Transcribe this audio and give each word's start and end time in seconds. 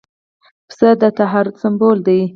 پسه 0.67 0.89
د 1.01 1.03
طهارت 1.17 1.55
سمبول 1.63 1.97
دی. 2.07 2.21